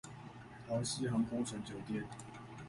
[0.67, 2.03] 桃禧航空城酒店